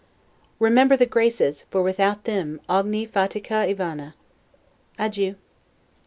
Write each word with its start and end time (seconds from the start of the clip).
Remember 0.57 0.97
the 0.97 1.05
GRACES, 1.05 1.67
for 1.69 1.83
without 1.83 2.23
them 2.23 2.59
'ogni 2.67 3.07
fatica 3.07 3.69
e 3.69 3.73
vana'. 3.73 4.15
Adieu. 4.97 5.35